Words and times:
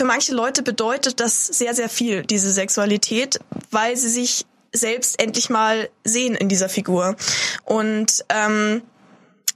für 0.00 0.06
manche 0.06 0.32
Leute 0.32 0.62
bedeutet 0.62 1.20
das 1.20 1.46
sehr, 1.46 1.74
sehr 1.74 1.90
viel, 1.90 2.22
diese 2.22 2.50
Sexualität, 2.50 3.38
weil 3.70 3.98
sie 3.98 4.08
sich 4.08 4.46
selbst 4.72 5.20
endlich 5.20 5.50
mal 5.50 5.90
sehen 6.04 6.34
in 6.34 6.48
dieser 6.48 6.70
Figur. 6.70 7.16
Und 7.64 8.24
ähm, 8.30 8.80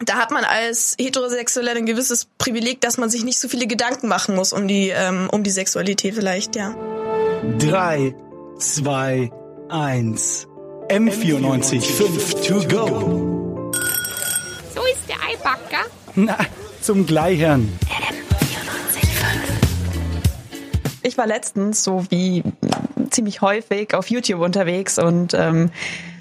da 0.05 0.17
hat 0.17 0.33
man 0.33 0.45
als 0.45 0.97
Heterosexueller 1.01 1.71
ein 1.71 1.87
gewisses 1.87 2.27
Privileg, 2.37 2.83
dass 2.83 2.99
man 2.99 3.09
sich 3.09 3.25
nicht 3.25 3.39
so 3.39 3.49
viele 3.49 3.67
Gedanken 3.67 4.07
machen 4.07 4.35
muss 4.35 4.53
um 4.53 4.69
die, 4.69 4.91
ähm, 4.91 5.31
um 5.33 5.45
die 5.45 5.51
Sexualität 5.51 6.15
vielleicht, 6.15 6.57
ja. 6.57 6.77
Drei, 7.59 8.15
zwei, 8.59 9.31
eins. 9.71 10.47
M94 10.91 11.81
5 11.81 12.35
to 12.47 12.55
go. 12.69 13.73
So 14.75 14.83
ist 14.93 15.09
der 15.09 15.17
Eibacker. 15.27 15.87
Na, 16.17 16.37
zum 16.83 17.07
Gleichern. 17.07 17.79
Ich 21.07 21.19
war 21.19 21.27
letztens 21.27 21.85
so 21.85 22.07
wie 22.09 22.43
ziemlich 23.11 23.43
häufig 23.43 23.93
auf 23.93 24.09
YouTube 24.09 24.41
unterwegs 24.41 24.99
und 24.99 25.35
ähm, 25.35 25.71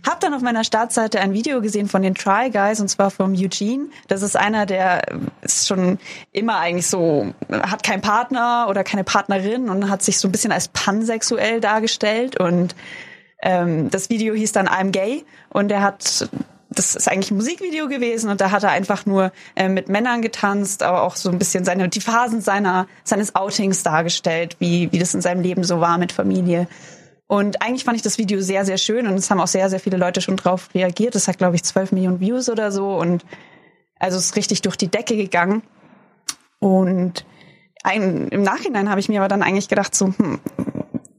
habe 0.05 0.17
dann 0.19 0.33
auf 0.33 0.41
meiner 0.41 0.65
Startseite 0.65 1.21
ein 1.21 1.31
Video 1.31 1.61
gesehen 1.61 1.87
von 1.87 2.01
den 2.01 2.15
Try 2.15 2.49
Guys 2.51 2.81
und 2.81 2.89
zwar 2.89 3.09
vom 3.09 3.33
Eugene. 3.33 3.85
Das 4.09 4.21
ist 4.21 4.35
einer, 4.35 4.65
der 4.65 5.03
ist 5.41 5.69
schon 5.69 5.99
immer 6.33 6.57
eigentlich 6.57 6.87
so, 6.87 7.33
hat 7.49 7.83
keinen 7.83 8.01
Partner 8.01 8.67
oder 8.69 8.83
keine 8.83 9.05
Partnerin 9.05 9.69
und 9.69 9.89
hat 9.89 10.01
sich 10.01 10.19
so 10.19 10.27
ein 10.27 10.33
bisschen 10.33 10.51
als 10.51 10.67
pansexuell 10.67 11.61
dargestellt 11.61 12.37
und 12.37 12.75
ähm, 13.41 13.89
das 13.89 14.09
Video 14.09 14.33
hieß 14.35 14.51
dann 14.51 14.67
I'm 14.67 14.91
Gay 14.91 15.23
und 15.49 15.71
er 15.71 15.81
hat 15.81 16.27
das 16.75 16.95
ist 16.95 17.09
eigentlich 17.09 17.31
ein 17.31 17.37
Musikvideo 17.37 17.87
gewesen 17.87 18.29
und 18.29 18.41
da 18.41 18.51
hat 18.51 18.63
er 18.63 18.71
einfach 18.71 19.05
nur 19.05 19.31
äh, 19.55 19.69
mit 19.69 19.89
Männern 19.89 20.21
getanzt, 20.21 20.83
aber 20.83 21.03
auch 21.03 21.15
so 21.15 21.29
ein 21.29 21.39
bisschen 21.39 21.65
seine 21.65 21.89
die 21.89 22.01
Phasen 22.01 22.41
seiner 22.41 22.87
seines 23.03 23.35
Outings 23.35 23.83
dargestellt, 23.83 24.57
wie 24.59 24.91
wie 24.91 24.99
das 24.99 25.13
in 25.13 25.21
seinem 25.21 25.41
Leben 25.41 25.63
so 25.63 25.79
war 25.79 25.97
mit 25.97 26.11
Familie. 26.11 26.67
Und 27.27 27.61
eigentlich 27.61 27.83
fand 27.83 27.95
ich 27.95 28.03
das 28.03 28.17
Video 28.17 28.41
sehr 28.41 28.65
sehr 28.65 28.77
schön 28.77 29.07
und 29.07 29.15
es 29.15 29.29
haben 29.29 29.39
auch 29.39 29.47
sehr 29.47 29.69
sehr 29.69 29.79
viele 29.79 29.97
Leute 29.97 30.21
schon 30.21 30.37
drauf 30.37 30.69
reagiert. 30.73 31.15
Das 31.15 31.27
hat 31.27 31.37
glaube 31.37 31.55
ich 31.55 31.63
12 31.63 31.91
Millionen 31.91 32.19
Views 32.19 32.49
oder 32.49 32.71
so 32.71 32.97
und 32.97 33.25
also 33.99 34.17
es 34.17 34.25
ist 34.25 34.35
richtig 34.35 34.61
durch 34.61 34.75
die 34.75 34.89
Decke 34.89 35.15
gegangen. 35.15 35.63
Und 36.59 37.25
ein, 37.83 38.29
im 38.29 38.43
Nachhinein 38.43 38.89
habe 38.89 38.99
ich 38.99 39.09
mir 39.09 39.19
aber 39.19 39.27
dann 39.27 39.43
eigentlich 39.43 39.67
gedacht 39.67 39.93
so 39.95 40.07
hm, 40.07 40.39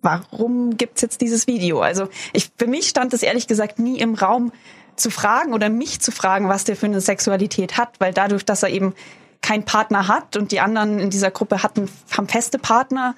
warum 0.04 0.76
gibt's 0.76 1.02
jetzt 1.02 1.20
dieses 1.20 1.46
Video? 1.46 1.80
Also 1.80 2.08
ich, 2.32 2.50
für 2.56 2.66
mich 2.66 2.88
stand 2.88 3.12
es 3.12 3.22
ehrlich 3.22 3.48
gesagt 3.48 3.78
nie 3.78 3.98
im 3.98 4.14
Raum 4.14 4.52
zu 4.96 5.10
fragen 5.10 5.52
oder 5.52 5.68
mich 5.68 6.00
zu 6.00 6.12
fragen, 6.12 6.48
was 6.48 6.64
der 6.64 6.76
für 6.76 6.86
eine 6.86 7.00
Sexualität 7.00 7.76
hat, 7.76 8.00
weil 8.00 8.12
dadurch, 8.12 8.44
dass 8.44 8.62
er 8.62 8.70
eben 8.70 8.94
keinen 9.42 9.64
Partner 9.64 10.08
hat 10.08 10.36
und 10.36 10.52
die 10.52 10.60
anderen 10.60 10.98
in 10.98 11.10
dieser 11.10 11.30
Gruppe 11.30 11.62
hatten, 11.62 11.88
haben 12.16 12.28
feste 12.28 12.58
Partner 12.58 13.14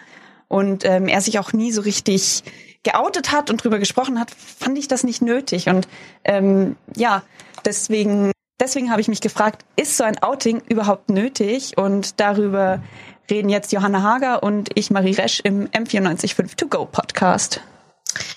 und 0.48 0.84
ähm, 0.84 1.08
er 1.08 1.20
sich 1.20 1.38
auch 1.38 1.52
nie 1.52 1.72
so 1.72 1.80
richtig 1.80 2.42
geoutet 2.82 3.32
hat 3.32 3.50
und 3.50 3.62
drüber 3.62 3.78
gesprochen 3.78 4.18
hat, 4.18 4.30
fand 4.30 4.78
ich 4.78 4.88
das 4.88 5.02
nicht 5.02 5.20
nötig. 5.20 5.68
Und 5.68 5.88
ähm, 6.24 6.76
ja, 6.94 7.22
deswegen, 7.64 8.30
deswegen 8.60 8.90
habe 8.90 9.00
ich 9.00 9.08
mich 9.08 9.20
gefragt, 9.20 9.64
ist 9.76 9.96
so 9.96 10.04
ein 10.04 10.22
Outing 10.22 10.62
überhaupt 10.68 11.10
nötig? 11.10 11.76
Und 11.76 12.20
darüber 12.20 12.80
reden 13.28 13.48
jetzt 13.48 13.72
Johanna 13.72 14.02
Hager 14.02 14.42
und 14.42 14.70
ich, 14.74 14.90
Marie 14.90 15.14
Resch, 15.14 15.40
im 15.40 15.68
M945 15.68 16.56
To 16.56 16.68
Go 16.68 16.86
Podcast. 16.86 17.60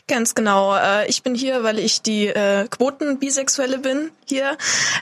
Ganz 0.08 0.36
genau. 0.36 0.76
Äh, 0.76 1.08
ich 1.08 1.24
bin 1.24 1.36
hier, 1.36 1.64
weil 1.64 1.80
ich 1.80 2.02
die 2.02 2.28
äh, 2.28 2.68
Quoten-Bisexuelle 2.68 3.80
bin 3.80 4.12
hier 4.26 4.58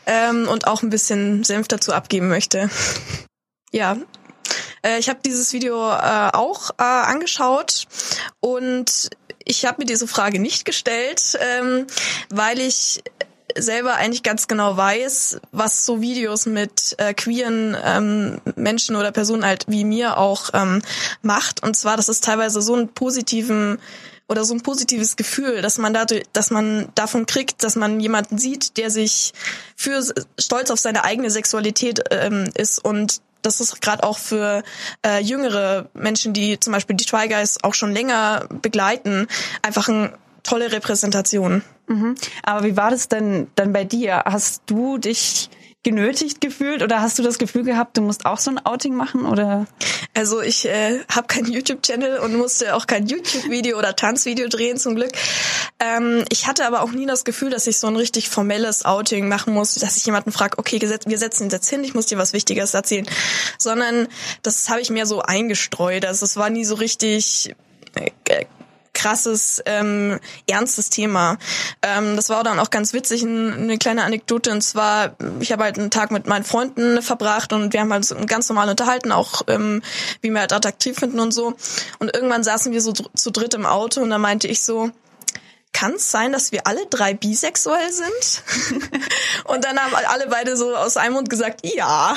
ähm, 0.06 0.48
und 0.48 0.68
auch 0.68 0.84
ein 0.84 0.90
bisschen 0.90 1.44
Senf 1.44 1.68
dazu 1.68 1.94
abgeben 1.94 2.28
möchte. 2.28 2.70
ja. 3.72 3.98
Äh, 4.84 5.00
ich 5.00 5.10
habe 5.10 5.20
dieses 5.26 5.54
Video 5.54 5.90
äh, 5.90 6.30
auch 6.34 6.72
äh, 6.72 6.84
angeschaut 6.84 7.86
und 8.40 9.10
ich 9.44 9.66
habe 9.66 9.78
mir 9.80 9.86
diese 9.86 10.08
Frage 10.08 10.40
nicht 10.40 10.66
gestellt, 10.66 11.38
ähm, 11.40 11.88
weil 12.30 12.60
ich 12.60 13.02
selber 13.56 13.96
eigentlich 13.96 14.24
ganz 14.24 14.48
genau 14.48 14.78
weiß, 14.78 15.40
was 15.52 15.86
so 15.86 16.02
Videos 16.02 16.46
mit 16.46 16.96
äh, 16.98 17.14
queeren 17.14 17.76
ähm, 17.84 18.42
Menschen 18.56 18.96
oder 18.96 19.12
Personen 19.12 19.46
halt 19.46 19.66
wie 19.68 19.84
mir 19.84 20.18
auch 20.18 20.50
ähm, 20.54 20.82
macht. 21.22 21.64
Und 21.64 21.76
zwar, 21.76 21.98
dass 21.98 22.10
es 22.10 22.22
teilweise 22.22 22.62
so 22.62 22.76
einen 22.76 22.90
positiven 22.90 23.80
oder 24.28 24.44
so 24.44 24.54
ein 24.54 24.62
positives 24.62 25.16
Gefühl, 25.16 25.62
dass 25.62 25.78
man 25.78 25.94
dadurch, 25.94 26.24
dass 26.34 26.52
man 26.52 26.90
davon 26.96 27.26
kriegt, 27.26 27.64
dass 27.64 27.76
man 27.76 28.00
jemanden 28.00 28.38
sieht, 28.38 28.78
der 28.78 28.90
sich 28.90 29.34
für 29.76 30.04
stolz 30.38 30.70
auf 30.70 30.80
seine 30.80 31.04
eigene 31.04 31.30
Sexualität 31.30 32.04
ähm, 32.12 32.50
ist. 32.56 32.84
Und 32.84 33.22
das 33.42 33.62
ist 33.62 33.82
gerade 33.82 34.04
auch 34.04 34.18
für 34.18 34.64
äh, 35.06 35.22
jüngere 35.22 35.90
Menschen, 35.94 36.34
die 36.34 36.60
zum 36.60 36.74
Beispiel 36.74 36.96
die 36.96 37.06
Try 37.06 37.28
Guys 37.30 37.58
auch 37.64 37.74
schon 37.74 37.94
länger 37.94 38.48
begleiten, 38.62 39.28
einfach 39.62 39.88
eine 39.88 40.14
tolle 40.48 40.72
Repräsentation. 40.72 41.64
Mhm. 41.88 42.16
Aber 42.44 42.64
wie 42.66 42.78
war 42.78 42.90
das 42.90 43.08
denn 43.08 43.48
dann 43.56 43.74
bei 43.74 43.84
dir? 43.84 44.24
Hast 44.26 44.64
du 44.68 44.98
dich 44.98 45.50
genötigt 45.84 46.42
gefühlt 46.42 46.84
oder 46.84 47.02
hast 47.02 47.18
du 47.18 47.24
das 47.24 47.38
Gefühl 47.38 47.64
gehabt, 47.64 47.96
du 47.96 48.02
musst 48.02 48.26
auch 48.26 48.40
so 48.40 48.52
ein 48.52 48.60
Outing 48.66 48.94
machen 48.94 49.26
oder? 49.26 49.68
Also 50.14 50.42
ich 50.42 50.66
äh, 50.66 51.00
habe 51.10 51.28
keinen 51.28 51.50
YouTube-Channel 51.50 52.20
und 52.20 52.36
musste 52.36 52.76
auch 52.76 52.88
kein 52.88 53.08
YouTube-Video 53.08 53.78
oder 53.78 53.96
Tanzvideo 53.96 54.50
drehen 54.50 54.78
zum 54.78 54.96
Glück. 54.96 55.12
Ähm, 55.80 56.26
ich 56.30 56.46
hatte 56.46 56.66
aber 56.66 56.82
auch 56.82 56.92
nie 56.92 57.06
das 57.06 57.24
Gefühl, 57.24 57.52
dass 57.52 57.68
ich 57.68 57.78
so 57.80 57.88
ein 57.88 57.96
richtig 57.96 58.30
formelles 58.30 58.84
Outing 58.84 59.30
machen 59.30 59.54
muss, 59.54 59.76
dass 59.76 59.96
ich 59.96 60.06
jemanden 60.06 60.34
frage, 60.34 60.58
okay, 60.58 60.82
wir 60.82 61.18
setzen 61.18 61.44
uns 61.44 61.54
jetzt 61.54 61.70
hin, 61.70 61.86
ich 61.86 61.94
muss 61.94 62.08
dir 62.08 62.18
was 62.18 62.34
Wichtiges 62.34 62.74
erzählen, 62.74 63.08
sondern 63.58 64.10
das 64.42 64.70
habe 64.70 64.82
ich 64.82 64.90
mir 64.90 65.06
so 65.06 65.22
eingestreut. 65.22 66.06
Also 66.06 66.26
es 66.26 66.36
war 66.36 66.50
nie 66.50 66.66
so 66.66 66.76
richtig 66.76 67.56
äh, 67.96 68.12
krasses, 68.98 69.62
ähm, 69.68 70.20
ernstes 70.50 70.90
Thema. 70.90 71.38
Ähm, 71.84 72.16
das 72.16 72.30
war 72.30 72.44
dann 72.44 72.60
auch 72.60 72.72
ganz 72.72 72.94
witzig, 72.94 73.24
eine 73.24 73.78
kleine 73.78 74.04
Anekdote. 74.04 74.52
Und 74.52 74.62
zwar, 74.62 75.16
ich 75.40 75.52
habe 75.52 75.64
halt 75.64 75.78
einen 75.78 75.92
Tag 75.92 76.10
mit 76.10 76.26
meinen 76.26 76.44
Freunden 76.44 77.02
verbracht 77.04 77.54
und 77.54 77.74
wir 77.74 77.82
haben 77.82 77.94
halt 77.94 78.06
so 78.06 78.16
ganz 78.26 78.50
normal 78.50 78.70
unterhalten, 78.70 79.12
auch 79.12 79.44
ähm, 79.48 79.84
wie 80.22 80.32
wir 80.32 80.40
halt 80.40 80.52
attraktiv 80.52 80.98
finden 80.98 81.20
und 81.20 81.32
so. 81.32 81.54
Und 82.00 82.14
irgendwann 82.16 82.44
saßen 82.44 82.72
wir 82.74 82.82
so 82.82 82.92
zu 82.92 83.32
dritt 83.32 83.54
im 83.54 83.68
Auto 83.68 84.02
und 84.02 84.10
da 84.10 84.18
meinte 84.18 84.48
ich 84.48 84.64
so, 84.64 84.90
kann 85.74 85.94
es 85.94 86.10
sein, 86.10 86.32
dass 86.32 86.52
wir 86.52 86.66
alle 86.66 86.88
drei 86.88 87.14
bisexuell 87.14 87.92
sind? 87.92 88.82
und 89.44 89.64
dann 89.64 89.78
haben 89.78 89.94
alle 89.94 90.26
beide 90.28 90.58
so 90.58 90.76
aus 90.76 90.98
einem 90.98 91.14
Mund 91.14 91.30
gesagt, 91.30 91.60
ja. 91.64 92.16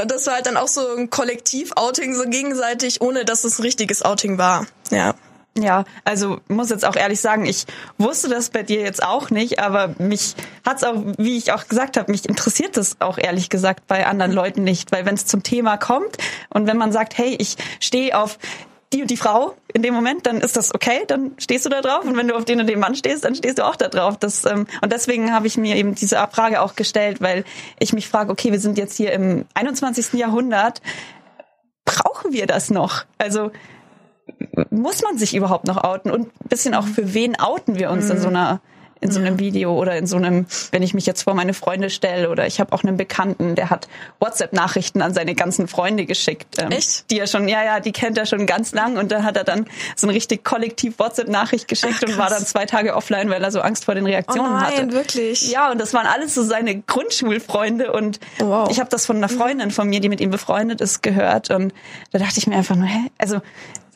Und 0.00 0.08
das 0.08 0.24
war 0.26 0.34
halt 0.34 0.46
dann 0.46 0.56
auch 0.56 0.68
so 0.68 0.86
ein 0.96 1.10
Kollektiv-Outing, 1.10 2.14
so 2.14 2.26
gegenseitig, 2.26 3.00
ohne 3.00 3.24
dass 3.24 3.42
es 3.42 3.58
ein 3.58 3.62
richtiges 3.62 4.02
Outing 4.02 4.38
war. 4.38 4.68
Ja. 4.90 5.16
Ja, 5.58 5.84
also 6.04 6.40
muss 6.48 6.70
jetzt 6.70 6.84
auch 6.86 6.96
ehrlich 6.96 7.20
sagen, 7.20 7.44
ich 7.44 7.66
wusste 7.98 8.30
das 8.30 8.48
bei 8.48 8.62
dir 8.62 8.80
jetzt 8.80 9.02
auch 9.02 9.28
nicht, 9.28 9.58
aber 9.58 9.94
mich 9.98 10.34
hat's 10.64 10.82
auch, 10.82 11.02
wie 11.18 11.36
ich 11.36 11.52
auch 11.52 11.68
gesagt 11.68 11.98
habe, 11.98 12.10
mich 12.10 12.26
interessiert 12.26 12.78
das 12.78 12.96
auch 13.00 13.18
ehrlich 13.18 13.50
gesagt 13.50 13.86
bei 13.86 14.06
anderen 14.06 14.32
Leuten 14.32 14.64
nicht, 14.64 14.92
weil 14.92 15.04
wenn 15.04 15.14
es 15.14 15.26
zum 15.26 15.42
Thema 15.42 15.76
kommt 15.76 16.16
und 16.48 16.66
wenn 16.66 16.78
man 16.78 16.90
sagt, 16.90 17.18
hey, 17.18 17.36
ich 17.38 17.56
stehe 17.80 18.18
auf 18.18 18.38
die 18.94 19.02
und 19.02 19.10
die 19.10 19.16
Frau 19.18 19.54
in 19.74 19.82
dem 19.82 19.92
Moment, 19.92 20.26
dann 20.26 20.40
ist 20.40 20.56
das 20.56 20.74
okay, 20.74 21.04
dann 21.06 21.32
stehst 21.38 21.66
du 21.66 21.68
da 21.68 21.82
drauf 21.82 22.04
und 22.04 22.16
wenn 22.16 22.28
du 22.28 22.34
auf 22.34 22.46
den 22.46 22.60
und 22.60 22.66
den 22.66 22.80
Mann 22.80 22.94
stehst, 22.94 23.24
dann 23.24 23.34
stehst 23.34 23.58
du 23.58 23.66
auch 23.66 23.76
da 23.76 23.88
drauf. 23.88 24.16
Das, 24.16 24.46
ähm, 24.46 24.66
und 24.80 24.92
deswegen 24.92 25.34
habe 25.34 25.46
ich 25.46 25.58
mir 25.58 25.76
eben 25.76 25.94
diese 25.94 26.16
Frage 26.32 26.62
auch 26.62 26.76
gestellt, 26.76 27.20
weil 27.20 27.44
ich 27.78 27.92
mich 27.92 28.08
frage, 28.08 28.30
okay, 28.30 28.52
wir 28.52 28.60
sind 28.60 28.78
jetzt 28.78 28.96
hier 28.96 29.12
im 29.12 29.44
21. 29.52 30.14
Jahrhundert, 30.14 30.80
brauchen 31.84 32.32
wir 32.32 32.46
das 32.46 32.70
noch? 32.70 33.04
Also 33.18 33.50
muss 34.70 35.02
man 35.02 35.18
sich 35.18 35.34
überhaupt 35.34 35.66
noch 35.66 35.82
outen? 35.82 36.10
Und 36.10 36.26
ein 36.26 36.48
bisschen 36.48 36.74
auch 36.74 36.86
für 36.86 37.14
wen 37.14 37.38
outen 37.38 37.76
wir 37.78 37.90
uns 37.90 38.06
mhm. 38.06 38.12
in 38.12 38.20
so 38.20 38.28
einer 38.28 38.60
in 39.02 39.10
so 39.10 39.18
einem 39.18 39.38
Video 39.40 39.76
oder 39.76 39.96
in 39.96 40.06
so 40.06 40.16
einem, 40.16 40.46
wenn 40.70 40.82
ich 40.82 40.94
mich 40.94 41.06
jetzt 41.06 41.22
vor 41.22 41.34
meine 41.34 41.54
Freunde 41.54 41.90
stelle 41.90 42.30
oder 42.30 42.46
ich 42.46 42.60
habe 42.60 42.72
auch 42.72 42.84
einen 42.84 42.96
Bekannten, 42.96 43.56
der 43.56 43.68
hat 43.68 43.88
WhatsApp-Nachrichten 44.20 45.02
an 45.02 45.12
seine 45.12 45.34
ganzen 45.34 45.66
Freunde 45.66 46.06
geschickt. 46.06 46.62
Ähm, 46.62 46.70
Echt? 46.70 47.10
Die 47.10 47.18
er 47.18 47.26
schon, 47.26 47.48
ja, 47.48 47.64
ja, 47.64 47.80
die 47.80 47.90
kennt 47.90 48.16
er 48.16 48.26
schon 48.26 48.46
ganz 48.46 48.72
lang 48.72 48.96
und 48.96 49.10
da 49.10 49.24
hat 49.24 49.36
er 49.36 49.42
dann 49.42 49.66
so 49.96 50.06
eine 50.06 50.14
richtig 50.14 50.44
kollektiv 50.44 51.00
WhatsApp-Nachricht 51.00 51.66
geschickt 51.66 51.96
Ach, 52.04 52.08
und 52.08 52.16
war 52.16 52.30
dann 52.30 52.46
zwei 52.46 52.64
Tage 52.64 52.94
offline, 52.94 53.28
weil 53.28 53.42
er 53.42 53.50
so 53.50 53.60
Angst 53.60 53.84
vor 53.86 53.96
den 53.96 54.06
Reaktionen 54.06 54.52
oh 54.52 54.52
nein, 54.52 54.72
hatte. 54.72 54.92
wirklich? 54.92 55.50
Ja, 55.50 55.72
und 55.72 55.80
das 55.80 55.92
waren 55.94 56.06
alles 56.06 56.34
so 56.34 56.44
seine 56.44 56.80
Grundschulfreunde 56.80 57.92
und 57.92 58.20
wow. 58.38 58.70
ich 58.70 58.78
habe 58.78 58.88
das 58.88 59.04
von 59.04 59.16
einer 59.16 59.28
Freundin 59.28 59.72
von 59.72 59.88
mir, 59.88 59.98
die 59.98 60.08
mit 60.08 60.20
ihm 60.20 60.30
befreundet 60.30 60.80
ist, 60.80 61.02
gehört 61.02 61.50
und 61.50 61.74
da 62.12 62.20
dachte 62.20 62.38
ich 62.38 62.46
mir 62.46 62.54
einfach 62.54 62.76
nur, 62.76 62.86
hä, 62.86 63.10
also 63.18 63.40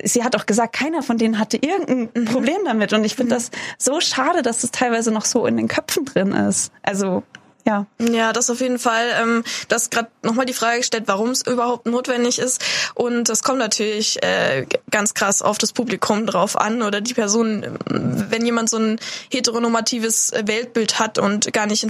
sie 0.03 0.25
hat 0.25 0.37
auch 0.37 0.47
gesagt, 0.47 0.75
keiner 0.75 1.03
von 1.03 1.19
denen 1.19 1.39
hatte 1.39 1.57
irgendein 1.57 2.09
mhm. 2.15 2.27
Problem 2.27 2.59
damit. 2.65 2.93
Und 2.93 3.05
ich 3.05 3.15
finde 3.15 3.35
mhm. 3.35 3.39
das 3.39 3.51
so 3.79 4.01
schade, 4.01 4.43
dass 4.43 4.61
das 4.61 4.71
teilweise 4.71 5.11
noch 5.11 5.25
so 5.25 5.47
in 5.47 5.57
den 5.57 5.69
Köpfen 5.69 6.05
drin 6.05 6.33
ist. 6.33 6.73
Also 6.83 7.23
ja. 7.67 7.85
Ja, 7.99 8.33
das 8.33 8.49
auf 8.49 8.61
jeden 8.61 8.79
Fall. 8.79 9.07
Ähm, 9.21 9.43
das 9.67 9.91
gerade 9.91 10.09
nochmal 10.23 10.47
die 10.47 10.53
Frage 10.53 10.79
gestellt, 10.79 11.05
warum 11.07 11.31
es 11.31 11.45
überhaupt 11.45 11.87
notwendig 11.87 12.39
ist. 12.39 12.63
Und 12.95 13.29
das 13.29 13.43
kommt 13.43 13.59
natürlich 13.59 14.23
äh, 14.23 14.67
ganz 14.91 15.15
krass 15.15 15.43
auf 15.43 15.59
das 15.59 15.73
Publikum 15.73 16.27
drauf 16.27 16.57
an 16.57 16.83
oder 16.83 17.01
die 17.01 17.15
Person, 17.15 17.67
wenn 17.87 18.47
jemand 18.47 18.71
so 18.71 18.77
ein 18.77 19.01
heteronormatives 19.33 20.33
Weltbild 20.45 21.01
hat 21.01 21.19
und 21.19 21.53
gar 21.53 21.67
nicht 21.67 21.89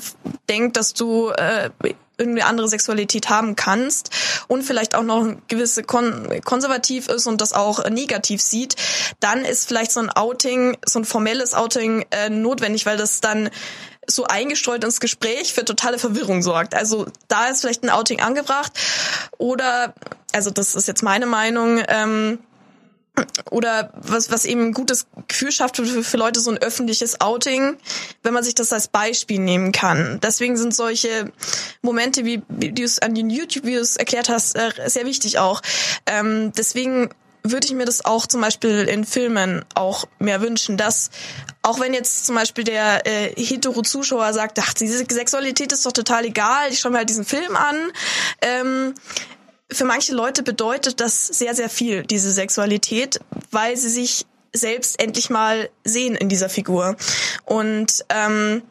denkt, 0.48 0.78
dass 0.78 0.94
du 0.94 1.28
äh, 1.28 1.68
irgendwie 2.18 2.42
andere 2.42 2.68
Sexualität 2.68 3.28
haben 3.28 3.56
kannst 3.56 4.10
und 4.48 4.62
vielleicht 4.62 4.94
auch 4.94 5.02
noch 5.02 5.26
gewisse 5.48 5.82
kon 5.82 6.40
konservativ 6.44 7.08
ist 7.08 7.26
und 7.26 7.40
das 7.40 7.52
auch 7.52 7.88
negativ 7.88 8.40
sieht, 8.40 8.76
dann 9.20 9.44
ist 9.44 9.68
vielleicht 9.68 9.92
so 9.92 10.00
ein 10.00 10.10
Outing, 10.10 10.76
so 10.84 11.00
ein 11.00 11.04
formelles 11.04 11.54
Outing 11.54 12.06
äh, 12.10 12.30
notwendig, 12.30 12.86
weil 12.86 12.96
das 12.96 13.20
dann 13.20 13.50
so 14.06 14.24
eingestreut 14.24 14.84
ins 14.84 15.00
Gespräch 15.00 15.52
für 15.52 15.64
totale 15.64 15.98
Verwirrung 15.98 16.42
sorgt. 16.42 16.74
Also 16.74 17.06
da 17.28 17.48
ist 17.48 17.60
vielleicht 17.60 17.82
ein 17.82 17.90
Outing 17.90 18.20
angebracht 18.20 18.72
oder, 19.38 19.94
also 20.32 20.50
das 20.50 20.74
ist 20.74 20.88
jetzt 20.88 21.02
meine 21.02 21.26
Meinung, 21.26 21.82
ähm, 21.88 22.38
oder 23.50 23.92
was, 23.96 24.30
was 24.30 24.44
eben 24.44 24.66
ein 24.66 24.72
gutes 24.72 25.06
Gefühl 25.28 25.52
schafft 25.52 25.76
für, 25.76 25.84
für 26.02 26.16
Leute, 26.16 26.40
so 26.40 26.50
ein 26.50 26.58
öffentliches 26.58 27.20
Outing, 27.20 27.76
wenn 28.22 28.34
man 28.34 28.44
sich 28.44 28.54
das 28.54 28.72
als 28.72 28.88
Beispiel 28.88 29.38
nehmen 29.38 29.72
kann. 29.72 30.20
Deswegen 30.22 30.56
sind 30.56 30.74
solche 30.74 31.32
Momente, 31.82 32.24
wie, 32.24 32.42
wie 32.48 32.72
du 32.72 32.82
es 32.82 32.98
an 32.98 33.14
den 33.14 33.30
YouTube-Videos 33.30 33.96
erklärt 33.96 34.28
hast, 34.28 34.56
äh, 34.56 34.70
sehr 34.86 35.06
wichtig 35.06 35.38
auch. 35.38 35.62
Ähm, 36.06 36.52
deswegen 36.56 37.10
würde 37.52 37.66
ich 37.66 37.74
mir 37.74 37.84
das 37.84 38.04
auch 38.04 38.26
zum 38.26 38.40
Beispiel 38.40 38.88
in 38.88 39.04
Filmen 39.04 39.64
auch 39.74 40.06
mehr 40.18 40.40
wünschen, 40.40 40.76
dass 40.76 41.10
auch 41.62 41.80
wenn 41.80 41.94
jetzt 41.94 42.26
zum 42.26 42.34
Beispiel 42.34 42.64
der 42.64 43.06
äh, 43.06 43.34
hetero-Zuschauer 43.36 44.32
sagt, 44.32 44.58
ach, 44.60 44.72
diese 44.74 44.98
Sexualität 44.98 45.72
ist 45.72 45.86
doch 45.86 45.92
total 45.92 46.24
egal, 46.24 46.70
ich 46.70 46.80
schaue 46.80 46.92
mir 46.92 46.98
halt 46.98 47.08
diesen 47.08 47.24
Film 47.24 47.56
an, 47.56 47.76
ähm, 48.40 48.94
für 49.70 49.84
manche 49.84 50.14
Leute 50.14 50.42
bedeutet 50.42 51.00
das 51.00 51.26
sehr, 51.26 51.54
sehr 51.54 51.68
viel, 51.68 52.04
diese 52.04 52.30
Sexualität, 52.30 53.20
weil 53.50 53.76
sie 53.76 53.88
sich 53.88 54.26
selbst 54.52 55.00
endlich 55.02 55.30
mal 55.30 55.68
sehen 55.84 56.14
in 56.14 56.28
dieser 56.28 56.48
Figur. 56.48 56.96
Und 57.44 58.04
ähm, 58.08 58.62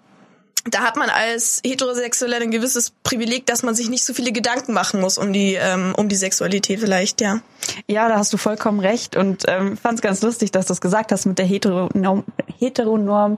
da 0.68 0.80
hat 0.80 0.96
man 0.96 1.10
als 1.10 1.62
Heterosexueller 1.64 2.38
ein 2.38 2.50
gewisses 2.50 2.92
Privileg, 3.04 3.46
dass 3.46 3.62
man 3.62 3.76
sich 3.76 3.90
nicht 3.90 4.04
so 4.04 4.14
viele 4.14 4.32
Gedanken 4.32 4.74
machen 4.74 5.00
muss 5.00 5.18
um 5.20 5.32
die 5.32 5.58
um, 5.58 5.94
um 5.94 6.10
die 6.10 6.16
Sexualität 6.16 6.80
vielleicht, 6.80 7.22
ja. 7.22 7.42
Ja, 7.88 8.10
da 8.10 8.18
hast 8.18 8.34
du 8.34 8.38
vollkommen 8.38 8.80
recht 8.80 9.16
und 9.16 9.44
ähm, 9.48 9.78
fand 9.78 10.00
es 10.00 10.02
ganz 10.02 10.22
lustig, 10.22 10.52
dass 10.52 10.66
du 10.68 10.74
es 10.74 10.82
gesagt 10.82 11.12
hast 11.12 11.26
mit 11.26 11.38
der 11.38 11.46
Heteronorm, 11.46 12.24
Heteronorm 12.58 13.38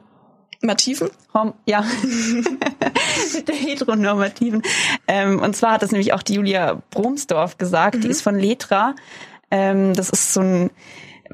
Heteronormativen? 0.62 1.10
Ja, 1.66 1.84
mit 3.34 3.48
der 3.48 3.56
heteronormativen. 3.56 4.62
Ähm, 5.08 5.40
und 5.40 5.56
zwar 5.56 5.74
hat 5.74 5.82
das 5.84 5.92
nämlich 5.92 6.14
auch 6.14 6.24
die 6.24 6.36
Julia 6.36 6.82
Bromsdorf 6.92 7.58
gesagt, 7.58 7.96
mhm. 7.96 8.02
die 8.02 8.08
ist 8.08 8.22
von 8.22 8.38
Letra. 8.38 8.96
Ähm, 9.52 9.94
das 9.94 10.10
ist 10.10 10.34
so 10.34 10.42
ein 10.42 10.70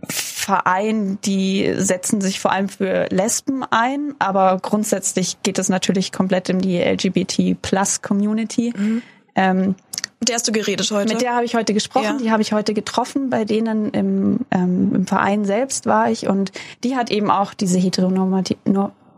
Verein, 0.07 1.19
die 1.23 1.73
setzen 1.77 2.19
sich 2.19 2.39
vor 2.39 2.51
allem 2.51 2.67
für 2.67 3.07
Lesben 3.09 3.63
ein, 3.69 4.15
aber 4.19 4.59
grundsätzlich 4.61 5.41
geht 5.43 5.59
es 5.59 5.69
natürlich 5.69 6.11
komplett 6.11 6.49
in 6.49 6.59
die 6.59 6.79
LGBT-Plus-Community. 6.79 8.73
Mhm. 8.75 9.01
Ähm, 9.35 9.75
mit 10.19 10.29
der 10.29 10.35
hast 10.35 10.47
du 10.47 10.51
geredet 10.53 10.89
heute? 10.91 11.13
Mit 11.13 11.21
der 11.21 11.35
habe 11.35 11.43
ich 11.43 11.53
heute 11.53 11.73
gesprochen, 11.73 12.05
ja. 12.05 12.17
die 12.17 12.31
habe 12.31 12.41
ich 12.41 12.53
heute 12.53 12.73
getroffen, 12.73 13.29
bei 13.29 13.43
denen 13.43 13.91
im, 13.91 14.39
ähm, 14.51 14.95
im 14.95 15.07
Verein 15.07 15.43
selbst 15.43 15.85
war 15.85 16.09
ich 16.09 16.27
und 16.27 16.51
die 16.83 16.95
hat 16.95 17.11
eben 17.11 17.29
auch 17.29 17.53
diese 17.53 17.77
heteronormative, 17.77 18.57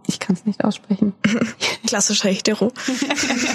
ich 0.08 0.20
kann 0.20 0.36
es 0.36 0.46
nicht 0.46 0.64
aussprechen. 0.64 1.14
Klassischer 1.88 2.30
Hetero. 2.30 2.72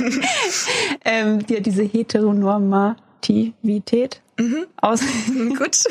ähm, 1.05 1.47
die 1.47 1.57
hat 1.57 1.67
diese 1.67 1.83
Heteronormativität 1.83 4.21
mhm. 4.39 4.67
aus. 4.77 5.01
Gut. 5.57 5.85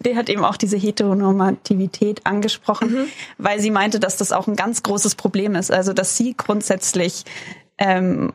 Der 0.00 0.16
hat 0.16 0.28
eben 0.28 0.44
auch 0.44 0.56
diese 0.56 0.76
Heteronormativität 0.76 2.26
angesprochen, 2.26 2.92
mhm. 2.92 3.06
weil 3.38 3.60
sie 3.60 3.70
meinte, 3.70 4.00
dass 4.00 4.16
das 4.16 4.32
auch 4.32 4.46
ein 4.46 4.56
ganz 4.56 4.82
großes 4.82 5.14
Problem 5.14 5.54
ist. 5.54 5.70
Also 5.70 5.92
dass 5.92 6.16
sie 6.16 6.34
grundsätzlich 6.36 7.24
ähm, 7.78 8.32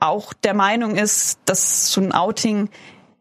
auch 0.00 0.32
der 0.32 0.54
Meinung 0.54 0.96
ist, 0.96 1.38
dass 1.44 1.92
so 1.92 2.00
ein 2.00 2.12
Outing 2.12 2.68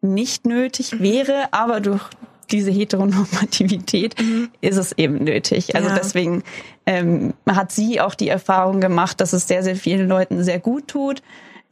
nicht 0.01 0.45
nötig 0.45 0.93
mhm. 0.93 0.99
wäre, 0.99 1.53
aber 1.53 1.79
durch 1.79 2.01
diese 2.49 2.71
Heteronormativität 2.71 4.19
mhm. 4.19 4.49
ist 4.61 4.77
es 4.77 4.91
eben 4.93 5.23
nötig. 5.23 5.75
Also 5.75 5.89
ja. 5.89 5.95
deswegen 5.95 6.43
ähm, 6.85 7.33
hat 7.49 7.71
sie 7.71 8.01
auch 8.01 8.15
die 8.15 8.29
Erfahrung 8.29 8.79
gemacht, 8.81 9.21
dass 9.21 9.33
es 9.33 9.47
sehr, 9.47 9.63
sehr 9.63 9.75
vielen 9.75 10.07
Leuten 10.07 10.43
sehr 10.43 10.59
gut 10.59 10.87
tut, 10.87 11.21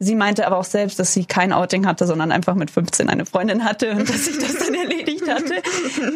Sie 0.02 0.14
meinte 0.14 0.46
aber 0.46 0.56
auch 0.56 0.64
selbst, 0.64 0.98
dass 0.98 1.12
sie 1.12 1.26
kein 1.26 1.52
Outing 1.52 1.86
hatte, 1.86 2.06
sondern 2.06 2.32
einfach 2.32 2.54
mit 2.54 2.70
15 2.70 3.10
eine 3.10 3.26
Freundin 3.26 3.64
hatte 3.64 3.90
und 3.90 4.08
dass 4.08 4.24
sich 4.24 4.38
das 4.38 4.54
dann 4.54 4.74
erledigt 4.74 5.28
hatte. 5.28 5.56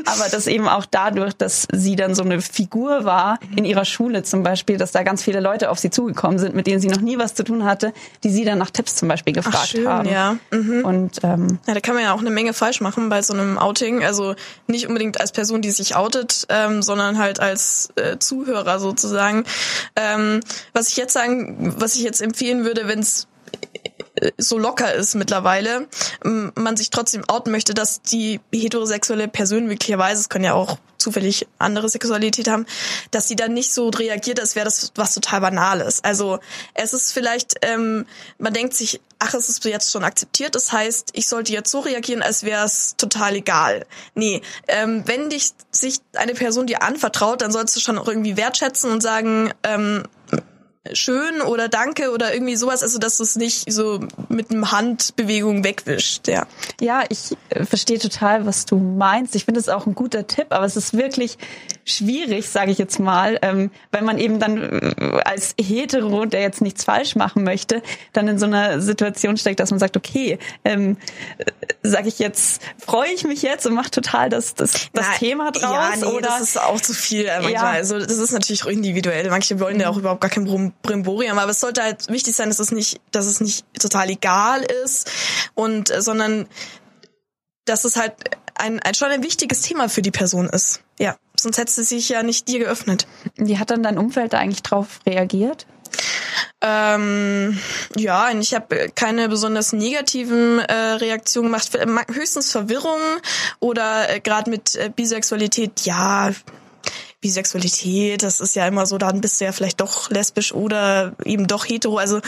Aber 0.07 0.31
dass 0.31 0.47
eben 0.47 0.69
auch 0.69 0.87
dadurch, 0.91 1.35
dass 1.35 1.69
sie 1.71 1.95
dann 1.95 2.15
so 2.15 2.23
eine 2.23 2.41
Figur 2.41 3.05
war 3.05 3.39
in 3.55 3.67
ihrer 3.67 3.85
Schule 3.85 4.23
zum 4.23 4.43
Beispiel, 4.43 4.79
dass 4.79 4.93
da 4.93 5.03
ganz 5.03 5.23
viele 5.23 5.41
Leute 5.41 5.71
auf 5.71 5.79
sie 5.79 5.91
zugekommen 5.91 6.39
sind, 6.39 6.55
mit 6.55 6.67
denen 6.67 6.81
sie 6.81 6.89
noch 6.89 7.03
nie 7.03 7.19
was 7.19 7.35
zu 7.35 7.45
tun 7.45 7.67
hatte, 7.67 7.93
die 8.23 8.31
sie 8.31 8.47
dann 8.47 8.57
nach 8.57 8.71
Tipps 8.71 8.97
zum 8.97 9.09
Beispiel 9.09 9.35
gefragt 9.35 9.59
Ach, 9.61 9.67
schön, 9.67 9.87
haben. 9.87 10.09
Ja. 10.09 10.37
Mhm. 10.51 10.83
Und 10.83 11.21
ähm, 11.23 11.59
ja, 11.67 11.75
da 11.75 11.81
kann 11.81 11.95
man 11.95 12.05
ja 12.05 12.15
auch 12.15 12.21
eine 12.21 12.31
Menge 12.31 12.55
falsch 12.55 12.81
machen 12.81 13.11
bei 13.11 13.21
so 13.21 13.35
einem 13.35 13.59
Outing. 13.59 14.03
Also 14.03 14.35
nicht 14.67 14.89
unbedingt 14.89 15.21
als 15.21 15.31
Person, 15.31 15.61
die 15.61 15.71
sich 15.71 15.95
outet, 15.95 16.47
ähm, 16.49 16.81
sondern 16.81 17.19
halt 17.19 17.39
als 17.39 17.91
äh, 17.97 18.19
Zuhörer 18.19 18.79
sozusagen. 18.79 19.45
Ähm, 19.95 20.41
was 20.73 20.89
ich 20.89 20.97
jetzt 20.97 21.13
sagen, 21.13 21.75
was 21.79 21.97
ich 21.97 22.03
jetzt 22.03 22.23
empfehlen 22.23 22.65
würde, 22.65 22.89
wenn 22.89 23.01
es 23.01 23.29
so 24.39 24.59
locker 24.59 24.95
ist 24.95 25.15
mittlerweile, 25.15 25.89
man 26.23 26.77
sich 26.77 26.91
trotzdem 26.91 27.25
outen 27.29 27.51
möchte, 27.51 27.75
dass 27.75 28.03
die 28.03 28.41
heterosexuelle 28.53 29.29
Person 29.29 29.67
möglicherweise, 29.67 30.21
es 30.21 30.29
können 30.29 30.45
ja 30.45 30.55
auch 30.55 30.79
zufällig 31.05 31.47
andere 31.59 31.89
Sexualität 31.89 32.49
haben, 32.49 32.67
dass 33.11 33.29
sie 33.29 33.37
dann 33.37 33.53
nicht 33.53 33.73
so 33.73 33.91
reagiert, 33.91 34.41
als 34.41 34.57
wäre 34.57 34.65
das 34.65 34.91
was 34.95 35.15
total 35.15 35.43
Banales. 35.43 36.03
Also 36.03 36.39
es 36.73 36.95
ist 36.95 37.13
vielleicht, 37.13 37.55
ähm, 37.63 38.07
man 38.39 38.55
denkt 38.55 38.75
sich, 38.75 39.01
ach, 39.19 39.35
es 39.35 39.49
ist 39.49 39.65
jetzt 39.65 39.93
schon 39.93 40.03
akzeptiert, 40.03 40.55
das 40.55 40.73
heißt, 40.73 41.11
ich 41.13 41.29
sollte 41.29 41.53
jetzt 41.53 41.71
so 41.71 41.81
reagieren, 41.81 42.23
als 42.23 42.43
wäre 42.43 42.65
es 42.65 42.97
total 42.97 43.37
egal. 43.37 43.87
Nee, 44.15 44.41
ähm, 44.67 45.03
wenn 45.07 45.29
dich 45.29 45.51
sich 45.71 45.99
eine 46.15 46.35
Person 46.35 46.67
dir 46.67 46.83
anvertraut, 46.83 47.43
dann 47.43 47.53
sollst 47.53 47.77
du 47.77 47.81
schon 47.81 47.97
irgendwie 47.97 48.37
wertschätzen 48.37 48.91
und 48.91 49.03
sagen, 49.03 49.53
ähm, 49.63 50.05
schön 50.93 51.41
oder 51.41 51.69
danke 51.69 52.11
oder 52.11 52.35
irgendwie 52.35 52.57
sowas, 52.57 52.83
also 52.83 52.99
dass 52.99 53.17
du 53.17 53.23
es 53.23 53.37
nicht 53.37 53.73
so 53.73 54.01
mit 54.29 54.51
einem 54.51 54.71
Handbewegung 54.71 55.65
wegwischt, 55.65 56.29
ja. 56.29 56.47
Ja, 56.81 57.05
ich 57.09 57.37
äh, 57.49 57.65
verstehe 57.65 57.99
total, 57.99 58.45
was 58.45 58.67
du 58.67 58.77
meinst. 58.77 59.35
Ich 59.35 59.47
finde 59.47 59.61
es 59.61 59.69
auch 59.69 59.87
ein 59.87 59.95
guter 59.95 60.27
Tipp, 60.27 60.49
aber 60.51 60.67
es 60.67 60.77
ist 60.77 60.95
wirklich 60.95 61.39
schwierig, 61.87 62.49
sage 62.49 62.71
ich 62.71 62.79
jetzt 62.79 62.99
mal, 62.99 63.39
ähm, 63.43 63.71
weil 63.93 64.03
man 64.03 64.19
eben 64.19 64.39
dann 64.39 64.63
äh, 64.63 65.21
als 65.25 65.55
Hetero, 65.59 66.27
der 66.27 66.41
jetzt 66.41 66.61
nichts 66.61 66.85
falsch 66.85 67.17
machen 67.17 67.45
möchte, 67.45 67.83
dann 68.13 68.29
in 68.29 68.39
so 68.39 68.47
einer 68.47 68.81
Situation 68.81 69.37
steckt, 69.37 69.61
dass 69.61 69.71
man 69.71 69.79
sagt, 69.79 69.97
okay, 69.97 70.39
ähm, 70.65 70.97
äh, 71.39 71.45
sage 71.83 72.09
ich 72.09 72.19
jetzt, 72.19 72.63
freue 72.79 73.11
ich 73.11 73.25
mich 73.25 73.43
jetzt 73.43 73.67
und 73.67 73.75
mache 73.75 73.91
total 73.91 74.29
das, 74.29 74.55
das, 74.55 74.73
das 74.93 75.07
Na, 75.11 75.19
Thema 75.19 75.51
draus? 75.51 75.63
Ja, 75.63 75.93
nee, 75.97 76.05
oder? 76.05 76.21
das 76.29 76.41
ist 76.41 76.61
auch 76.61 76.81
zu 76.81 76.93
viel 76.93 77.27
manchmal. 77.27 77.53
Ja. 77.53 77.63
Also 77.63 77.99
das 77.99 78.19
ist 78.19 78.33
natürlich 78.33 78.67
individuell. 78.67 79.29
Manche 79.31 79.61
wollen 79.61 79.81
ja 79.81 79.89
auch 79.89 79.97
überhaupt 79.97 80.21
gar 80.21 80.31
kein 80.31 80.45
Brimborium, 80.83 81.39
aber 81.39 81.53
es 81.53 81.61
sollte 81.61 81.83
halt 81.83 82.09
wichtig 82.09 82.37
sein, 82.37 82.49
dass 82.49 82.59
es 82.59 82.71
nicht, 82.71 83.01
dass 83.11 83.27
es 83.27 83.41
nicht 83.41 83.65
total 83.79 84.11
egal 84.11 84.63
ist 84.85 85.11
und 85.55 85.91
äh, 85.91 86.03
sondern 86.03 86.47
dass 87.65 87.85
es 87.85 87.97
halt 87.97 88.15
ein, 88.57 88.81
ein 88.81 88.95
schon 88.95 89.09
ein 89.09 89.23
wichtiges 89.23 89.63
Thema 89.63 89.89
für 89.89 90.03
die 90.03 90.11
Person 90.11 90.49
ist. 90.49 90.83
Ja, 90.99 91.17
sonst 91.39 91.59
hätte 91.59 91.73
sie 91.73 91.85
sich 91.85 92.09
ja 92.09 92.23
nicht 92.23 92.49
dir 92.49 92.59
geöffnet. 92.59 93.07
Wie 93.37 93.59
hat 93.59 93.71
dann 93.71 93.83
dein 93.83 93.99
Umfeld 93.99 94.33
da 94.33 94.39
eigentlich 94.39 94.63
drauf 94.63 95.01
reagiert? 95.07 95.67
Ähm, 96.61 97.59
ja, 97.97 98.31
ich 98.31 98.55
habe 98.55 98.91
keine 98.95 99.29
besonders 99.29 99.73
negativen 99.73 100.61
äh, 100.61 100.73
Reaktionen 100.73 101.49
gemacht, 101.49 101.71
höchstens 102.13 102.51
Verwirrung 102.51 103.01
oder 103.61 104.11
äh, 104.11 104.21
gerade 104.21 104.51
mit 104.51 104.75
äh, 104.77 104.91
Bisexualität, 104.95 105.83
ja, 105.83 106.31
Bisexualität, 107.25 108.23
das 108.23 108.43
ist 108.43 108.55
ja 108.55 108.67
immer 108.67 108.85
so, 108.85 108.99
dann 108.99 109.23
bist 109.23 109.41
du 109.41 109.47
ja 109.47 109.53
vielleicht 109.53 109.81
doch 109.81 110.11
lesbisch 110.11 110.53
oder 110.53 111.17
eben 111.25 111.47
doch 111.47 111.65
hetero. 111.65 111.97
Also 111.97 112.21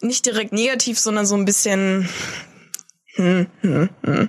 nicht 0.00 0.24
direkt 0.24 0.52
negativ, 0.52 1.00
sondern 1.00 1.26
so 1.26 1.34
ein 1.34 1.44
bisschen. 1.44 2.08
Hm, 3.16 3.48
hm, 3.62 3.88
hm. 4.04 4.28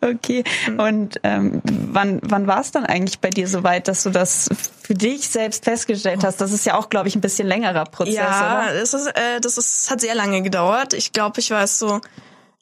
okay. 0.00 0.42
Und 0.78 1.20
ähm, 1.22 1.62
wann 1.64 2.18
wann 2.24 2.48
war 2.48 2.60
es 2.60 2.72
dann 2.72 2.86
eigentlich 2.86 3.20
bei 3.20 3.30
dir 3.30 3.46
soweit, 3.46 3.86
dass 3.86 4.02
du 4.02 4.10
das 4.10 4.48
für 4.82 4.94
dich 4.94 5.28
selbst 5.28 5.62
festgestellt 5.62 6.24
hast? 6.24 6.40
Das 6.40 6.50
ist 6.50 6.66
ja 6.66 6.74
auch, 6.74 6.88
glaube 6.88 7.06
ich, 7.06 7.14
ein 7.14 7.20
bisschen 7.20 7.46
längerer 7.46 7.84
Prozess. 7.84 8.16
Ja, 8.16 8.64
oder? 8.66 8.80
das 8.80 8.94
ist 8.94 9.06
äh, 9.06 9.40
das 9.40 9.58
ist 9.58 9.92
hat 9.92 10.00
sehr 10.00 10.16
lange 10.16 10.42
gedauert. 10.42 10.92
Ich 10.92 11.12
glaube, 11.12 11.38
ich 11.38 11.52
war 11.52 11.62
es 11.62 11.78
so 11.78 12.00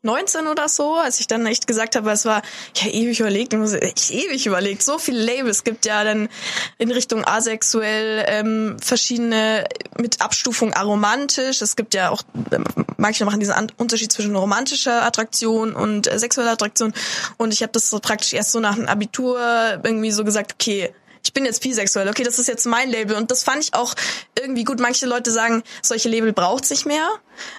19 0.07 0.47
oder 0.47 0.69
so, 0.69 0.95
als 0.95 1.21
ich 1.21 1.27
dann 1.27 1.45
echt 1.45 1.67
gesagt 1.67 1.97
habe, 1.97 2.11
es 2.11 2.25
war, 2.25 2.43
habe 2.81 2.91
ewig 2.91 3.21
überlegt, 3.21 3.53
ich 3.53 4.15
ewig 4.15 4.47
überlegt, 4.47 4.83
so 4.83 4.99
viele 4.99 5.23
Labels 5.23 5.65
gibt 5.65 5.85
ja 5.85 6.03
dann 6.05 6.29
in 6.79 6.91
Richtung 6.91 7.25
asexuell 7.25 8.25
ähm, 8.27 8.77
verschiedene 8.81 9.65
mit 9.99 10.23
Abstufung 10.23 10.73
aromantisch. 10.73 11.61
Es 11.61 11.77
gibt 11.77 11.95
ja 11.95 12.11
auch, 12.11 12.23
ähm, 12.53 12.65
manche 12.97 13.25
machen 13.25 13.41
diesen 13.41 13.55
Unterschied 13.77 14.13
zwischen 14.13 14.35
romantischer 14.35 15.03
Attraktion 15.03 15.75
und 15.75 16.11
äh, 16.11 16.19
sexueller 16.19 16.53
Attraktion. 16.53 16.95
Und 17.37 17.53
ich 17.53 17.63
habe 17.63 17.73
das 17.73 17.91
so 17.91 17.99
praktisch 17.99 18.33
erst 18.33 18.53
so 18.53 18.61
nach 18.61 18.77
dem 18.77 18.87
Abitur 18.87 19.39
irgendwie 19.83 20.13
so 20.13 20.25
gesagt, 20.25 20.55
okay, 20.55 20.95
ich 21.27 21.33
bin 21.33 21.45
jetzt 21.45 21.61
bisexuell, 21.61 22.09
okay, 22.09 22.23
das 22.23 22.39
ist 22.39 22.47
jetzt 22.47 22.67
mein 22.67 22.89
Label 22.89 23.17
und 23.17 23.33
das 23.33 23.43
fand 23.43 23.61
ich 23.61 23.75
auch 23.75 23.95
irgendwie 24.39 24.63
gut. 24.63 24.79
Manche 24.79 25.07
Leute 25.07 25.33
sagen, 25.33 25.65
solche 25.83 26.09
Label 26.09 26.33
braucht 26.33 26.65
sich 26.65 26.87
mehr. 26.87 27.09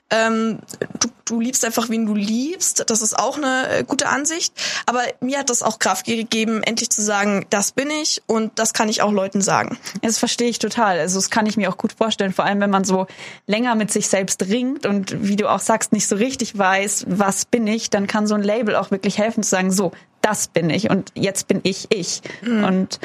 Ähm, 0.09 0.59
du, 0.99 1.09
du 1.25 1.41
liebst 1.41 1.65
einfach, 1.65 1.89
wen 1.89 2.05
du 2.05 2.15
liebst. 2.15 2.89
Das 2.89 3.01
ist 3.01 3.19
auch 3.19 3.35
eine 3.35 3.69
äh, 3.69 3.83
gute 3.83 4.07
Ansicht. 4.07 4.53
Aber 4.85 5.01
mir 5.19 5.39
hat 5.39 5.49
das 5.49 5.63
auch 5.63 5.79
Kraft 5.79 6.05
gegeben, 6.05 6.63
endlich 6.63 6.89
zu 6.89 7.01
sagen, 7.01 7.45
das 7.49 7.73
bin 7.73 7.89
ich 7.89 8.21
und 8.25 8.57
das 8.57 8.73
kann 8.73 8.87
ich 8.87 9.01
auch 9.01 9.11
Leuten 9.11 9.41
sagen. 9.41 9.77
Das 10.01 10.17
verstehe 10.17 10.47
ich 10.47 10.59
total. 10.59 10.97
Also 10.97 11.17
das 11.17 11.29
kann 11.29 11.45
ich 11.45 11.57
mir 11.57 11.69
auch 11.69 11.77
gut 11.77 11.91
vorstellen. 11.91 12.31
Vor 12.31 12.45
allem, 12.45 12.61
wenn 12.61 12.69
man 12.69 12.85
so 12.85 13.05
länger 13.47 13.75
mit 13.75 13.91
sich 13.91 14.07
selbst 14.07 14.43
ringt 14.43 14.85
und 14.85 15.27
wie 15.27 15.35
du 15.35 15.51
auch 15.51 15.59
sagst, 15.59 15.91
nicht 15.91 16.07
so 16.07 16.15
richtig 16.15 16.57
weiß, 16.57 17.03
was 17.09 17.43
bin 17.43 17.67
ich, 17.67 17.89
dann 17.89 18.07
kann 18.07 18.27
so 18.27 18.35
ein 18.35 18.43
Label 18.43 18.77
auch 18.77 18.91
wirklich 18.91 19.17
helfen 19.17 19.43
zu 19.43 19.49
sagen, 19.49 19.71
so, 19.71 19.91
das 20.21 20.47
bin 20.47 20.69
ich 20.69 20.89
und 20.89 21.11
jetzt 21.15 21.49
bin 21.49 21.59
ich 21.63 21.87
ich. 21.89 22.21
Mhm. 22.41 22.63
Und 22.63 22.99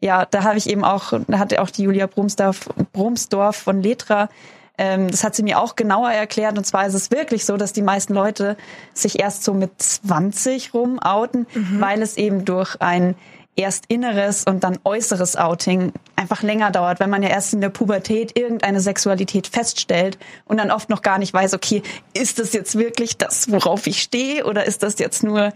ja, 0.00 0.24
da 0.26 0.44
habe 0.44 0.58
ich 0.58 0.68
eben 0.68 0.84
auch, 0.84 1.12
da 1.26 1.38
hatte 1.38 1.60
auch 1.60 1.70
die 1.70 1.82
Julia 1.82 2.06
Brumsdorf, 2.06 2.68
Brumsdorf 2.92 3.56
von 3.56 3.82
Letra 3.82 4.28
ähm, 4.78 5.10
das 5.10 5.24
hat 5.24 5.34
sie 5.34 5.42
mir 5.42 5.58
auch 5.58 5.76
genauer 5.76 6.10
erklärt. 6.10 6.56
Und 6.56 6.64
zwar 6.64 6.86
ist 6.86 6.94
es 6.94 7.10
wirklich 7.10 7.44
so, 7.44 7.56
dass 7.56 7.72
die 7.72 7.82
meisten 7.82 8.14
Leute 8.14 8.56
sich 8.94 9.18
erst 9.18 9.42
so 9.44 9.52
mit 9.52 9.70
20 9.82 10.72
rum 10.72 11.00
outen, 11.00 11.46
mhm. 11.52 11.80
weil 11.80 12.00
es 12.00 12.16
eben 12.16 12.44
durch 12.44 12.80
ein 12.80 13.16
erst 13.56 13.86
inneres 13.88 14.44
und 14.44 14.62
dann 14.62 14.78
äußeres 14.84 15.36
Outing 15.36 15.92
einfach 16.14 16.44
länger 16.44 16.70
dauert, 16.70 17.00
wenn 17.00 17.10
man 17.10 17.24
ja 17.24 17.28
erst 17.28 17.52
in 17.52 17.60
der 17.60 17.70
Pubertät 17.70 18.38
irgendeine 18.38 18.80
Sexualität 18.80 19.48
feststellt 19.48 20.16
und 20.44 20.58
dann 20.58 20.70
oft 20.70 20.88
noch 20.90 21.02
gar 21.02 21.18
nicht 21.18 21.34
weiß, 21.34 21.54
okay, 21.54 21.82
ist 22.14 22.38
das 22.38 22.52
jetzt 22.52 22.78
wirklich 22.78 23.18
das, 23.18 23.50
worauf 23.50 23.88
ich 23.88 24.00
stehe 24.00 24.46
oder 24.46 24.64
ist 24.64 24.84
das 24.84 25.00
jetzt 25.00 25.24
nur 25.24 25.52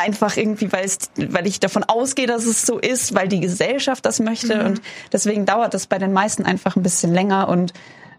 einfach 0.00 0.36
irgendwie, 0.36 0.72
weil 0.72 0.84
es, 0.84 0.98
weil 1.16 1.46
ich 1.46 1.60
davon 1.60 1.84
ausgehe, 1.84 2.26
dass 2.26 2.44
es 2.44 2.62
so 2.62 2.78
ist, 2.78 3.14
weil 3.14 3.28
die 3.28 3.40
Gesellschaft 3.40 4.04
das 4.06 4.20
möchte 4.20 4.56
mhm. 4.56 4.66
und 4.66 4.82
deswegen 5.12 5.46
dauert 5.46 5.74
das 5.74 5.86
bei 5.86 5.98
den 5.98 6.12
meisten 6.12 6.44
einfach 6.44 6.76
ein 6.76 6.82
bisschen 6.82 7.12
länger 7.12 7.48
und 7.48 7.72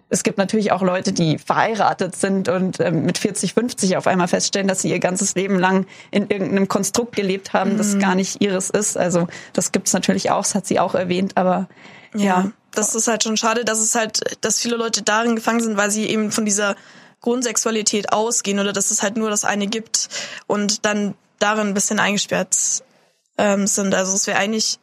es 0.10 0.24
gibt 0.24 0.38
natürlich 0.38 0.72
auch 0.72 0.82
Leute, 0.82 1.12
die 1.12 1.38
verheiratet 1.38 2.16
sind 2.16 2.48
und 2.48 2.80
ähm, 2.80 3.06
mit 3.06 3.18
40, 3.18 3.54
50 3.54 3.98
auf 3.98 4.08
einmal 4.08 4.28
feststellen, 4.28 4.68
dass 4.68 4.82
sie 4.82 4.90
ihr 4.90 5.00
ganzes 5.00 5.36
Leben 5.36 5.60
lang 5.60 5.86
in 6.12 6.30
irgendeinem 6.30 6.70
Konstrukt 6.70 7.16
gelebt 7.16 7.54
haben, 7.54 7.74
mhm. 7.74 7.78
das 7.78 8.00
gar 8.00 8.16
nicht 8.16 8.42
ihres 8.42 8.70
ist. 8.70 8.98
Also 8.98 9.28
das 9.54 9.72
gibt's 9.72 9.94
natürlich 9.94 10.32
auch, 10.32 10.44
das 10.44 10.56
hat 10.56 10.66
sie 10.66 10.80
auch 10.80 10.96
erwähnt, 10.96 11.36
aber 11.36 11.68
ja. 12.14 12.24
ja. 12.24 12.52
Das 12.72 12.94
ist 12.96 13.08
halt 13.08 13.24
schon 13.24 13.38
schade, 13.38 13.66
dass 13.66 13.80
es 13.80 13.96
halt, 13.96 14.38
dass 14.42 14.60
viele 14.60 14.78
Leute 14.78 15.02
darin 15.02 15.36
gefangen 15.36 15.62
sind, 15.62 15.78
weil 15.78 15.90
sie 15.90 16.06
eben 16.06 16.32
von 16.32 16.46
dieser 16.46 16.76
Grundsexualität 17.22 18.14
ausgehen 18.14 18.60
oder 18.60 18.72
dass 18.72 18.92
es 18.92 19.02
halt 19.02 19.18
nur 19.18 19.30
das 19.30 19.44
eine 19.44 19.68
gibt 19.68 20.10
und 20.46 20.86
dann 20.86 21.16
darin 21.40 21.68
ein 21.68 21.74
bisschen 21.74 22.00
eingesperrt 22.00 22.84
ähm, 23.38 23.68
sind. 23.68 23.94
Also 23.96 24.14
es 24.14 24.28
wäre 24.28 24.40
eigentlich 24.40 24.80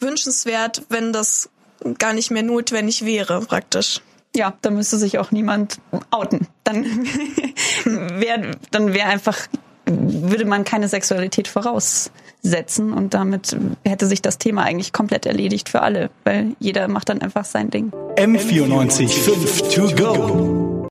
wünschenswert, 0.00 0.82
wenn 0.88 1.12
das 1.12 1.50
gar 1.98 2.12
nicht 2.12 2.30
mehr 2.30 2.42
notwendig 2.42 3.04
wäre, 3.04 3.40
praktisch 3.40 4.00
ja, 4.34 4.54
da 4.62 4.70
müsste 4.70 4.96
sich 4.96 5.18
auch 5.18 5.30
niemand 5.30 5.78
outen. 6.10 6.46
Dann 6.64 6.84
wäre 7.84 8.52
dann 8.70 8.94
wäre 8.94 9.08
einfach 9.08 9.38
würde 9.84 10.44
man 10.44 10.64
keine 10.64 10.88
Sexualität 10.88 11.48
voraussetzen 11.48 12.92
und 12.92 13.14
damit 13.14 13.56
hätte 13.84 14.06
sich 14.06 14.22
das 14.22 14.38
Thema 14.38 14.62
eigentlich 14.62 14.92
komplett 14.92 15.26
erledigt 15.26 15.68
für 15.68 15.82
alle, 15.82 16.10
weil 16.24 16.54
jeder 16.60 16.88
macht 16.88 17.08
dann 17.08 17.20
einfach 17.20 17.44
sein 17.44 17.70
Ding. 17.70 17.90
M94 18.16 19.08
5 19.08 19.62
to 19.74 19.94
go. 19.96 20.71